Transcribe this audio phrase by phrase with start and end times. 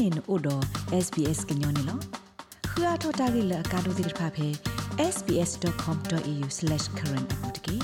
[0.00, 0.62] နေနို့တော့
[1.04, 1.98] SBS ကညောနေလော
[2.70, 4.48] ခရထတာဂိလကာဒိုဒိဖာဖေ
[5.14, 7.76] sbs.com.au/current အပူတကေ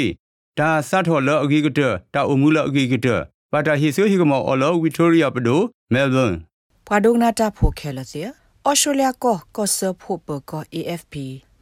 [0.58, 1.80] ဒါစတ်ထော်လအဂီကတ
[2.14, 3.06] တာအမှုလအဂီကတ
[3.52, 5.60] ပါတာဟီဆိုဟီကမောအလောဝီတိုရီယာပဒို
[5.92, 6.32] မဲလ်ဘန်
[6.86, 8.20] ပဒုနာတာဖိုခဲလစီ
[8.66, 11.14] ဩစတြေးလျကောကောဆဖို့ပကော AFP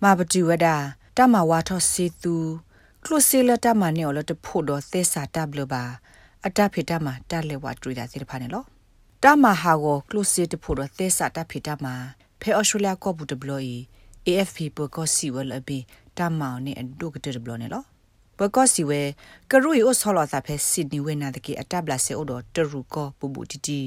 [0.03, 0.77] မဘတူဝဒါ
[1.17, 2.35] တမဝါထောစီသူ
[3.07, 5.83] ကလုစီလတမနေော်လတဖို့တော့သေစာတဘလပါ
[6.47, 8.65] အတဖေတမတက်လေဝတွေ့တာစီတဖာနေလော
[9.23, 11.87] တမဟာကိုကလုစီတဖို့တော့သေစာတဖေတမ
[12.41, 13.63] ဖဲဩစတြေးလျကောဘူးတဘလို့
[14.27, 15.79] AFP ပကောစီဝလအဘီ
[16.19, 17.85] တမောင်နဲ့အဒုကတဘလို့နေလော
[18.39, 19.01] ပကောစီဝဲ
[19.51, 23.81] ကရူယိုဆောလာသာဖဲစစ်နီဝဲနာတကေအတဘလာဆေအိုဒတရူကောပူပူတီတီ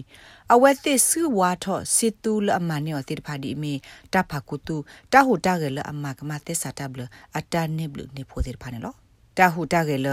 [0.53, 3.73] အဝဲသစ်ဆူဝါထောစစ်တူလအမနီောတိတဖာဒီမီ
[4.13, 4.75] တဖာကုတူ
[5.13, 7.01] တဟူတကလအမကမသစ္စာတဘလ
[7.37, 8.95] အတနိဘလနေဖိုတိတဖာနေလော
[9.37, 10.07] တဟူတကလ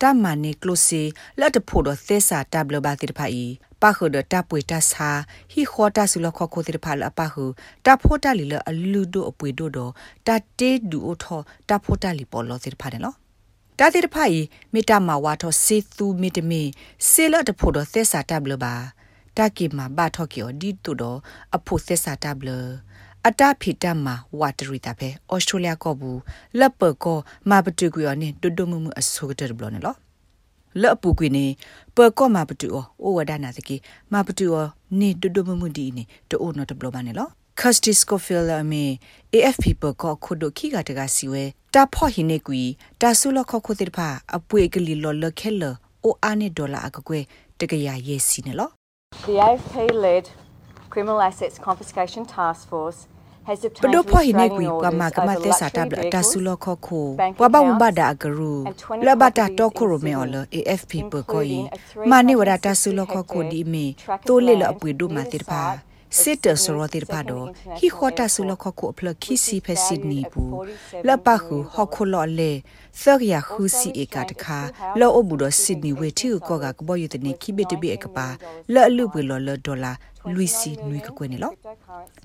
[0.00, 1.02] တမနီကလုစီ
[1.40, 3.44] လက်တဖို့တော့သစ္စာတဘလဘာတိတဖာဤ
[3.82, 5.08] ပါခုဒတပွေတဆာ
[5.52, 7.44] ဟီခေါ်တာဆူလခခိုတိတဖာလပါဟု
[7.86, 9.92] တဖို့တလီလအလူဒိုအပွေဒိုတော့
[10.26, 13.14] တတေဒူအိုထောတဖို့တလီပေါ်လောတိတဖာနေလော
[13.78, 14.38] တာတိတဖိုင်
[14.72, 16.62] မေတ္တာမာဝါထောစေသူမေတမေ
[17.10, 18.74] စေလတဖို့တော့သစ္စာတဘလပါ
[19.36, 21.18] တာကိမာဘာထောကီော်ဒီတူတော့
[21.56, 22.50] အဖို့သစ္စာတဘလ
[23.28, 24.06] အတဖီတမ
[24.40, 26.20] ဝါတရီတာပဲဩစတြေးလျကောဘူး
[26.58, 27.18] လက်ပကော
[27.50, 29.84] မာပတူကွေော်နေတွတ်တွမှုမှုအဆုကတဲ့ဘလနော်
[30.82, 31.46] လော့ပူကွေနေ
[31.96, 32.68] ပကောမာပတူ
[33.02, 33.76] အိုဝဒနာတကီ
[34.12, 34.46] မာပတူ
[35.00, 37.28] နေတွတ်တွမှုမှုဒီနေတိုးနော်တဘလပါနေလော
[37.60, 38.84] Kirsty Scofield အမေ
[39.34, 41.44] AFP ပကောခုဒိုခိကတကစီဝဲ
[41.74, 42.62] တာဖော့ဟိနေကွီ
[43.00, 45.62] တာဆုလခခုတိဖာအပွေကလီလော်လခဲလ
[46.04, 47.18] အိုအာနေဒေါ်လာအကကွဲ
[47.60, 48.68] တကရရဲ့စီနေလော
[49.26, 49.74] The AFP
[50.06, 50.24] led
[50.92, 53.00] Criminal Assets Confiscation Task Force
[53.84, 57.06] ပဒိုဖိုဟိနေကွီပမကမသက်စာတဘလတာဆုလခခို
[57.38, 58.52] ပဘဝဘဒါအကရူ
[59.06, 61.60] လဘတာတော့ခိုရိုမေော်လ AFP ပကိုီ
[62.10, 63.86] မာနေဝရတာဆုလခခိုဒီမီ
[64.26, 65.62] တိုလေလအပွေဒိုမာတိဖာ
[66.20, 67.46] စစ်တဆရောတိဖာတော့
[67.78, 70.52] ဟီခေါ်တာဆုလခခုအဖလခီစီဖက်စစ်နီဘူး
[71.06, 72.52] လပခုဟခုလော်လေ
[73.02, 74.58] သရယာခုစီဧကတခါ
[75.00, 78.26] လောအဘူတော့စစ်နီဝေတီကိုကကဘောယတနေခိဘတပိအကပါ
[78.72, 79.92] လောအလူပွေလော်လော်ဒေါ်လာ
[80.34, 81.52] လူစီနွေကကွနေလော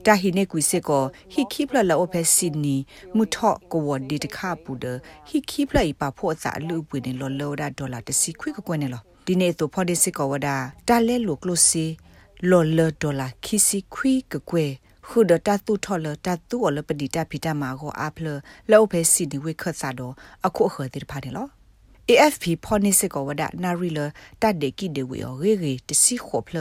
[0.06, 2.76] တာဟိနေကွီစေကိုဟီခိပလလောဖက်စစ်နီ
[3.16, 4.86] မူထော့ကိုဝဒီတခါပူဒ
[5.28, 10.56] ဟီခိပလပါဖို့အစာအလူပွေနေလော်လော်ဒါဒေါ်လာတစီခွေကကွနေလောဒီနေ့တော့ဖော်ဒီစစ်ကောဝဒါ
[10.88, 11.86] တာလဲလိုကလိုစီ
[12.50, 14.66] လော်လဒေါ်လာခီစီခွီကကွဲ
[15.08, 18.28] ခုဒတာတူထော်လတာတူအလပဒီတာဖီတာမာကိုအဖလ
[18.72, 20.14] လောဖဲစီဒီဝေခတ်စာတော့
[20.48, 21.48] အခုခတိဖာတယ်လော
[22.10, 24.00] AFP ဖော်နေစကောဝဒနာရီလ
[24.42, 26.58] တတ်ဒေကီဒေဝီအော်ရေရေတစီခေါဖလ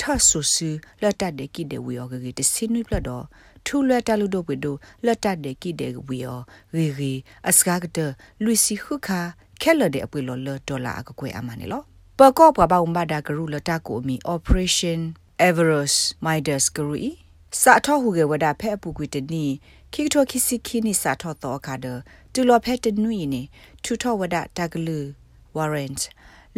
[0.00, 0.70] ထဆူဆူ
[1.02, 3.24] လတ်တဒေကီဒေဝီအော်ရေရေတစီနွိပလတော့
[3.66, 6.42] ထူလက်တလူတို့ဝေဒိုလတ်တဒေကီဒေဝီအော်
[6.76, 7.12] ရေရေ
[7.48, 7.98] အစကားကတ
[8.42, 9.20] လူစီခုခါ
[9.62, 11.84] ခဲလတဲ့အပွေလော်လဒေါ်လာအကကွဲအမနေလော
[12.20, 15.00] ပကောပဘာဥမဒါဂရုလတာကိုမီ operation
[15.48, 16.96] everest midas gru
[17.60, 19.46] စာထောဟုကေဝဒဖဲအပူကွေတနီ
[19.92, 21.86] ခိကထောခိစီခိနီစာထောတော့ခါဒ
[22.32, 23.42] တူလောဖဲတနွီနေ
[23.84, 24.98] ထူထောဝဒတကလူ
[25.56, 26.00] warrant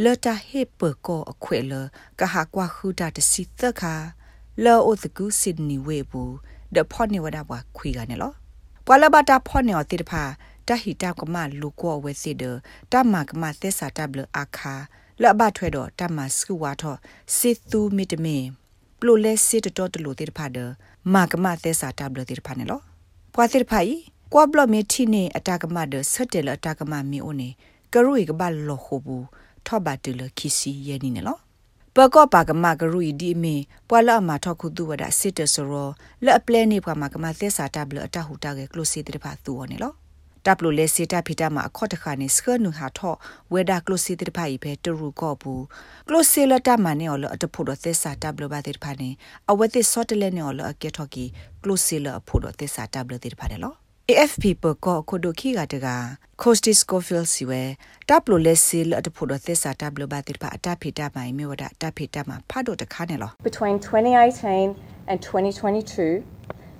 [0.02, 1.72] လတာဟေပကောအခွေလ
[2.20, 3.94] ကဟာကွာခူတာတစီသခါ
[4.64, 6.34] လောအိုသကူစစ်နီဝေဘူး
[6.74, 8.32] ဒဖော့နေဝဒဘွားခွေကနေလော
[8.86, 10.24] ပွာလဘတာဖော့နေအတိတဖာ
[10.68, 12.44] တဟီတာကမလူကောဝဲစစ်ဒ
[12.92, 14.74] တမကမသက်စာတဘလအခါ
[15.22, 16.96] လဘထွဲတော့တမစကူဝါထော
[17.36, 18.44] စစ်သူမီတမင်
[19.00, 20.58] ပလိုလဲစစ်တော်တလို့တေဖာဒ
[21.14, 22.80] မာကမသက်စာတဘလတေဖာနေလော
[23.34, 23.94] ပွာတေဖာဤ
[24.32, 27.48] ကွာဘလမီတီနေအတာကမဒဆတ်တယ်အတာကမမီအိုနေ
[27.92, 29.26] ကရုေကဘလောခုဘူး
[29.66, 31.38] ထောဘတ်တလခီစီယနီနေလော
[31.94, 33.54] ပကောပါကမကရူဤဒီမီ
[33.88, 35.88] ပွာလာမထောက်ခုသူဝဒစစ်တဆရော
[36.24, 39.92] လက်အပလဲနေပွားမှာကမသက်စာတဘလအတဟူတာကကလိုစီတေဖာသူော်နေလော
[40.48, 43.16] တပ်လိုလဲစီတာဖီတာမှာအခေါ်တခါနေစကနုဟာထော့
[43.52, 45.62] ဝဲဒါကလိုစီတဖိုင်ပဲတရူကောဘူး
[46.08, 49.10] ကလိုစီလတာမနေော်လအတဖို့တော့သစ္စာတပ်လိုပါတဲ့ဖာနေ
[49.50, 51.24] အဝဲသစောတလဲနေော်လအကက်ထော်ကီ
[51.62, 53.76] ကလိုစီလအဖို့တော့သစ္စာတပ်လိုတဲ့ဖာတယ်လို့
[54.10, 55.88] AFP ပကောကိုဒိုခီကတက
[56.42, 57.62] Coastal Scofield စီဝဲ
[58.08, 64.68] တပ်လိုလဲစီလအတဖို့တော့သစ္စာတပ်လိုပါတဲ့ဖာအတဖီတာမိုင်မြေဝဒတဖီတာမှာဖတ်တော့တခါနေလို့ Between 2018
[65.10, 66.37] and 2022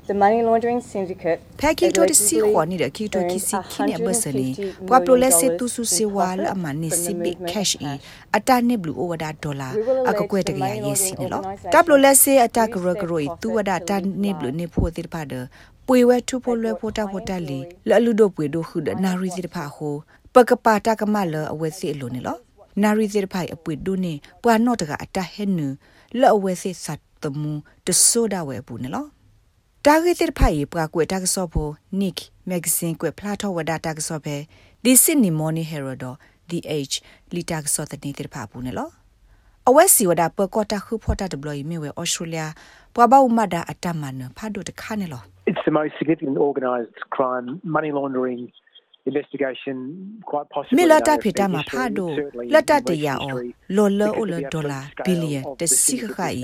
[0.09, 4.49] The money laundering syndicate ဖဲကီတိုတစီခွန်နီဒကီတိုကီစီခင်းဘဆလီ
[4.89, 7.93] ပွာပလိုလက်စစ်တူဆူစီဝါလအမနီစီဘီကက်ရှ်အီ
[8.37, 9.71] အတာနစ်ဘလူးအိုဝဒါဒေါ်လာ
[10.11, 15.35] အကကွဲတကရရေးစီနေလောတပ်လိုလက်စစ်အတာကရကရိုတူဝဒါတာနစ်ဘလူးနေဖို့တိပါဒ
[15.87, 17.59] ပွေဝဲထူဖို့လွဲဖို့တာဖို့တက်လီ
[17.89, 19.95] လလူဒိုပွေဒိုခုဒနာရီစီတဖာဟို
[20.35, 22.37] ပကပါတာကမလအဝဲစီလိုနေလော
[22.83, 25.69] နာရီစီတဖိုင်အပွေဒိုနေပွာနော့တကအတာဟဲနူ
[26.21, 27.53] လောအဝဲစီစတ်တမူ
[27.87, 29.07] တဆိုးဒါဝဲဘူးနေလော
[29.91, 32.19] တာဂက်တစ်ဖိုင်ပကကွေတာကဆောဖို့နိက
[32.49, 34.37] မဂ္ဂဇင်းကွေဖလာထောဝဒါတာကဆောပဲ
[34.85, 36.15] ဒီစစ်နီမော်နီဟေရိုဒို
[36.51, 36.97] the age
[37.35, 38.91] လီတာကဆောတနေတဲ့ဖာဘူးနေလော
[39.69, 42.43] အဝက်စီဝဒါပကောတာခုဖောတာဒဘလီမီဝဲဩစတြေးလျ
[42.95, 47.47] ပွာဘောက်မဒါအတမန်ဖာဒိုတခါနေလော It's the most significant organised crime,
[47.77, 48.43] money laundering
[49.11, 49.77] investigation
[50.29, 52.11] quite possibly မီလာတာဖီတာမှာဖာဒို
[52.53, 53.37] လက်တတရအော
[53.77, 56.41] လော်လောအိုလဒေါ်လာဘီလီယံတစီခခိုင်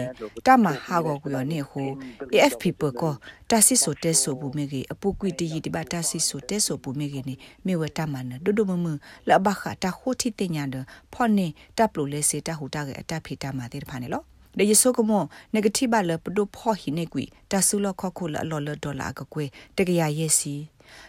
[0.47, 1.89] တမဟာကိုကွေနေဟို
[2.35, 3.15] AFP ပကော
[3.51, 7.35] တာစီဆိုတဲဆိုဘူးမေကြီးအပူကွီတီဒီဘာတာစီဆိုတဲဆိုဘူးမေကြီးနေ
[7.67, 8.87] မေဝတာမနဒိုဒိုမမ
[9.29, 10.77] လဘခတာခိုတီတင်ညာဒ
[11.13, 11.47] ဖော်နေ
[11.79, 14.23] တပ်လိုလဲစေတဟူတာကအတဖီတာမှာတဲ့ဖာနေလော
[14.59, 15.23] လေယဆိုကမော
[15.55, 19.45] negative ဘလပဒိုဖော်ဟိနေကွီတဆူလခခုလလော်လဒေါ်လာကကွေ
[19.77, 20.55] တကရရဲ့စီ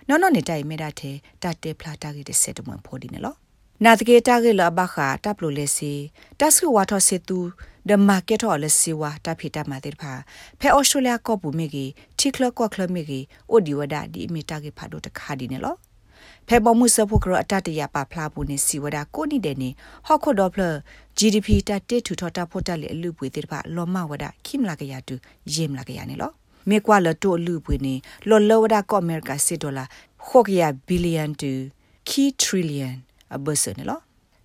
[0.08, 3.36] နော်နော်နေတိုင်မေတာတဲ့တတေဖလာတာကြီးတဲ့စက်တမန်ဖိုဒီနေလော
[3.84, 5.94] နာတကေတာကေလဘခာတပ်လိုလေစီ
[6.40, 7.40] တဆူဝါထောစေတူ
[7.90, 10.14] ဒမာကက်ထော်လစီဝါတဖိတမတဲ့ဖာ
[10.60, 15.76] ဖဲအော်စတြေးလျကောပူမေကြီးတီကလကောကလမေကြီးအိုဒီဝဒါဒီမီတာကေဖာဒိုတခါဒီနေလော
[16.48, 19.70] ဖဲပေါ်မှုစဖို့ကရအတတရပါဖလာဘူးနေစီဝဒါကိုနိတဲ့နေ
[20.06, 20.62] ဟော့ခုဒေါပလ
[21.18, 25.16] GDP တတေထူထော်တာဖို့တက်လေအလူပွေတဲ့ဖာလောမဝဒါခိမလာကရတူ
[25.54, 26.32] ယေမလာကရနေလော
[26.70, 27.96] မေကွာလတိုလူပွေနေ
[28.28, 29.86] လော်လောဝဒါကောအမေရိကစစ်ဒေါ်လာ
[30.26, 31.52] ခေါကရဘီလီယံတူ
[32.10, 32.90] ခီထရီလီယံ
[33.36, 34.00] အဘဆနေလော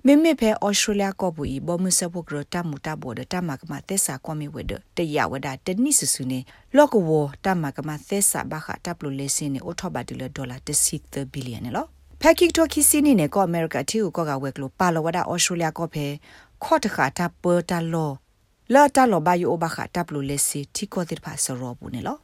[0.07, 6.39] မေမေဖဲဩစတြေးလျကောပူဤဘောမစပုကရတမူတဘောဒတမကမသက်စာကွန်မီဝဒတရဝဒတနိစစုနေ
[6.77, 7.11] လောကဝ
[7.45, 11.89] တမကမသက်စာဘခတပ်လိုလေစင်းနေအော်ထဘတ်လဒေါ်လာ30ဘီလီယံနော်
[12.21, 16.07] ဖက်ကိတိုခီစီနေကောအမေရိကတီကိုကောကဝဲကလိုပါလဝဒဩစတြေးလျကောဖဲ
[16.65, 18.11] ခေါ်တခါတာပေါ်တလော
[18.75, 22.17] လာတလောဘယိုဘခတပ်လိုလေစီတီကိုတိဖာဆရောဘူးနေလော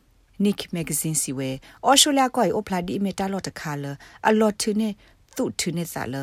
[0.45, 1.51] Nick Magazine စီဝဲ
[1.89, 3.85] Australia ကိုအိုဖလာဒီမီတာလော့တခါလ
[4.29, 4.89] အလော့ထနေ
[5.37, 6.15] သူ့ထနေစားလ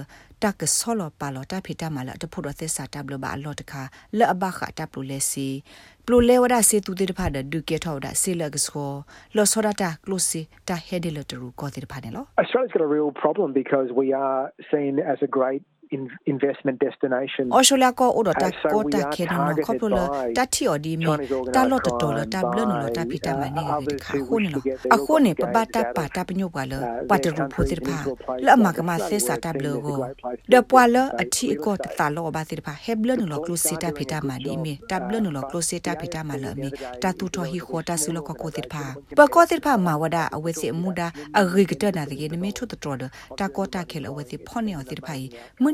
[0.44, 3.82] တကဆောလပါလော်တာဖီတာမလာတဖို့တော့သစ္စာတဘလဘာအလော့တခါ
[4.18, 5.48] လဲအဘခတာပလူလဲစီ
[6.06, 8.98] ပလူလဲဝဒစီတူတေတဖာဒဒုကေထောဒါစီလကစခေါ်
[9.36, 15.64] လောဆောဒတာကလိုစီတာဟဲဒီလတရူကိုတေတဖာနေလော Australia's got a real problem because we are seen as a great
[16.34, 20.06] investment destination အော်ရှိုလာကိုအိုဒတာကိုတာခေနနခေါပလို
[20.38, 21.14] တတီအော်ဒီမီ
[21.56, 24.56] တာလော့တတော်လတာဘလနလတာဖီတာမနေဒီခါခုန်လ
[24.96, 26.74] အခုနေပပတာပါတာပညုပါလ
[27.10, 27.96] ပတ်တရူဖိုတိဖာ
[28.46, 29.98] လအမကမသေစာတာဘလကို
[30.52, 36.70] ဒပွာလအတီကိုတတာလောဘာတိဖာဟေဘလနလကလုစီတာဖီတာမဒီမီတာဘလနလကလုစီတာဖီတာမလမီ
[37.04, 38.84] တာတူထော်ဟီခေါ်တာဆူလကကိုတိဖာ
[39.18, 41.08] ပကောတိဖာမာဝဒအဝဲစီအမှုဒါ
[41.40, 41.84] အဂိကတ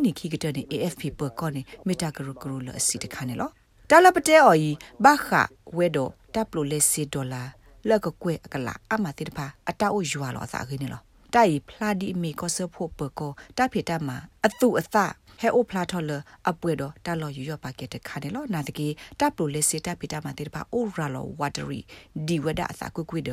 [0.10, 3.50] နာဒီနမီထုတတော်တာကောတာခဲလအဝဲစီဖောနေအတိဖာမနီခိကတနေ AFP ပကောနေမီတာဂရဂရလအစီတခါနေလော
[3.90, 4.72] တလပတဲအော်ဤ
[5.04, 5.30] ဘခ
[5.76, 7.44] ဝဲတော့တပ်လိုလက်စီဒေါ်လာ
[7.88, 11.02] လက်ကကွဲအကလာအမတိတဖာအတောက်ယူလောသာခင်းနေလော
[11.36, 14.10] တိုင်ဖလာဒီမီကောဆဖို့ပကောတဖိတမ
[14.46, 14.96] အတုအသ
[15.40, 16.12] ဟဲအိုဖလာထော်လ
[16.50, 18.88] အပွေတော့တလော်ယူရပါကက်တခါနေလောနာတကေ
[19.20, 21.80] တပ်လိုလက်စီတပ်ဖိတမတိတဖာအိုရာလောဝါတရီ
[22.28, 23.30] ဒီဝဒအစာကွကွေဒ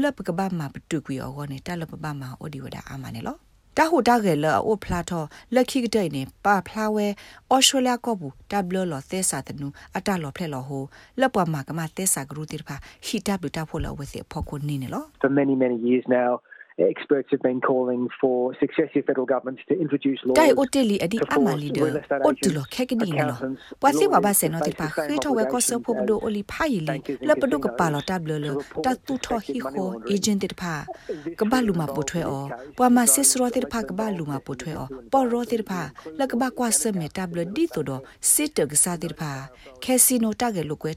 [0.00, 3.36] လပကဘာမပတုကွေအောနေတလပပမအိုဒီဝဒအာမနေလော
[3.78, 7.06] တာဟိုတာဂဲလအိုဖလာထောလက်ခိကတဲ့နေပါဖလာဝဲ
[7.50, 10.84] အော်စတြေးလျကောဘူးတဘလလောသဲစာတနူအတလောဖလက်လောဟို
[11.20, 16.30] လက်ပွားမှာကမသဲစာဂရုတိဖာဟီတပ်လူတာဖိုလောဝဲစေဖော်ခုနေနေလော For many many years now
[16.84, 21.78] experts have been calling for successive federal governments to introduce laws တိုင်အိုတေလီအဒီအမလီဒ
[22.24, 23.38] အိုတူလခက်ကနီနော်
[23.80, 26.96] ပွာစီဝါဘာဆေနော်တိပါခေထောဝဲကောဆဖို့ဘဒိုအိုလီဖိုင်လီ
[27.28, 28.46] လပဒုကပါလောတဘလလ
[28.84, 30.74] တတူထောဟီခိုအေဂျင့်တိဖာ
[31.40, 32.44] ကဘလူမာပိုထွဲအော
[32.78, 35.80] ပွာမစစ်စရောတိဖာကဘလူမာပိုထွဲအောပေါ်ရောတိဖာ
[36.20, 37.90] လကဘကွာဆမေတဘလဒီတိုဒ
[38.32, 39.32] စစ်တကစားတိဖာ
[39.84, 40.92] ခဲစီနိုတကဲလုကွဲ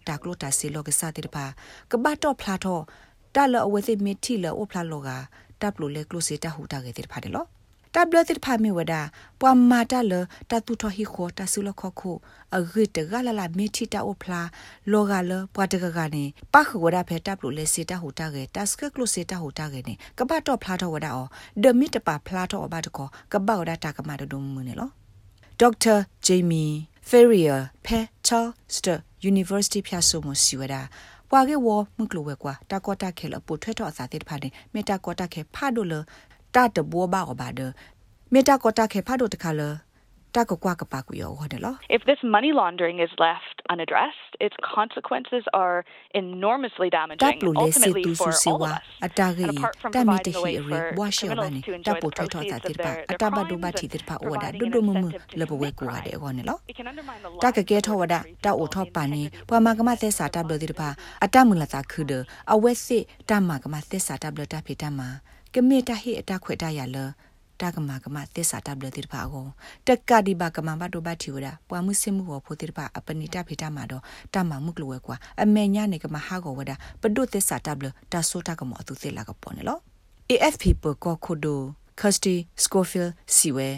[5.61, 7.47] တာကလိုတာစီလောကစားတိဖာကဘတော့ဖလာတော့တလအဝဲသိမီတီလအိုဖလာလောကတပ်လိုလေကလိုစီတဟူတာကေတိဖာတယ်လို့
[7.93, 8.95] တပ်လတိဖာမီဝဒ
[9.39, 10.13] ပွာမာတလ
[10.49, 12.11] တတူထဟီခိုတဆူလခခု
[12.55, 14.41] အဂိတဂလာလာမေတီတာအိုဖလာ
[14.91, 16.23] လောဂလပွာတကကနေ
[16.53, 21.25] ပခဝဒဖဲတပ်လိုလေစီတဟူတာကေတစကကလိုစီတဟူတာကေနေကပတ်တော့ဖလာတော့ဝဒအော
[21.63, 24.91] ဒမီတပါဖလာတော့ဘာတကောကပောက်ဒတာကမတဒုံမနေလို့
[25.59, 26.63] ဒေါက်တာဂျေမီ
[27.09, 28.39] ဖယ်ရီယာဖဲချာ
[28.73, 28.95] စတာ
[29.31, 30.81] University ဖြတ်ဆိုမှုစီဝဒါ
[31.29, 31.67] ပွာကေဝ
[31.97, 35.93] မကလဝဲကွာတာကောတာခဲလပိုထွဲတော့အစာတိဖာနေမေတာကောတာခဲဖာဒိုလ
[36.55, 37.59] တာတဘောဘာဘာဒ
[38.33, 39.71] မေတာကောတာခဲဖာဒိုတခါလတတာ
[40.49, 45.77] ကကွာကပါကူရောဟောတယ်လော If this money laundering is left unaddressed its consequences are
[46.21, 49.75] enormously တပ် damaging လို့လေစေ ultimately တူဆူ for စေ all of ဝါ us အတာဂီ And apart
[49.81, 52.11] from တမီတ providing a ဟီ way ရီ for ဘွာရှောဘာ criminals နေ to တပ် enjoy ပို
[52.11, 54.61] the ထောထောတာ proceeds တိ of ပါ their အ their တဘဒု crimes ဘ and တီတိပါဝဒါ providing
[54.61, 56.21] ဒု an ဒုမမ incentive to လဘဝဲ commit ကူရတယ် crime.
[56.21, 58.73] ဟောနေလော It can undermine the တာ lives ကကဲ of ထောဝ those ဒ who တာအို receive
[58.75, 60.89] ထော all ပါနေ intended ပွာမကမသက်စာတပ်လို့တိပါ
[61.25, 62.13] အတမူလတာခုဒ
[62.53, 65.01] အဝဲစစ်တမကမသက်စာတပ်လို့တဖေတမ
[65.55, 66.97] ကမေတဟိအတခွေတရလ
[67.61, 69.45] တာကမကမသက်စာတပ်လို့တိပါကို
[69.87, 79.77] တက်ကဒီဘာကမဘဒိုဘတီဝဒပွာမှုစမှုဟောဖို့တိပါအပနိတဖေတမတော့တမမှုကလွယ်ကွာအမေညာနေကမဟာကိုဝဒပဒုသက်စာတပ်လို့တဆိုးတကမအသူသေလာကပေါ်နေလော
[80.31, 81.59] AFP ပကောခုဒို
[81.99, 83.69] ခစတီစကိုဖီလ်စီဝဲ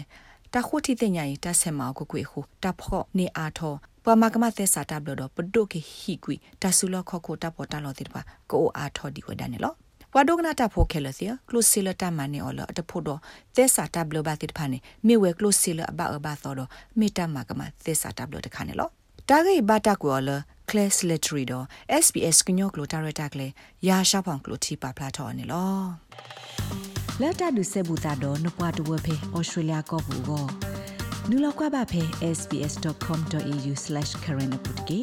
[0.52, 3.74] တာခုတီတညာရီတဆင်မောက်ကိုကွေခုတာဖော့နေအားထော
[4.04, 8.20] ပမကမသက်စာတဘလတော့ပဒုကေဟီကွီတဆူလခခုတာပေါ်တာလို့တိပါ
[8.50, 9.72] ကိုအားထောဒီဝဒနေလော
[10.14, 13.20] ဝါဒုကနာတာဖိုခဲလစီကလုစီလတာမနီအော်လအတဖို့တော့
[13.56, 18.88] သက်စာတဘလဘာတိဖာနေမိဝဲကလုစီလအဘအဘသောတော့မိတမကမသက်စာတဘလတခါနေလော
[19.28, 20.30] တာဂိဘတာကွာလ
[20.68, 21.64] class literary တော့
[22.04, 23.46] SBS ကညောကလိုတာရတာကလေ
[23.88, 25.72] ရာရှာဖောင်ကလိုတီပါဖလာထော်နေလော
[27.20, 30.44] လတ်တာဒုဆေဘူတာတော့နပွားတဝဖေဩစတြေးလျကောဘူးကို
[31.28, 32.02] နူလောက်ကွာပါဖေ
[32.36, 35.00] sbs.com.au/current ပုတ်ကေ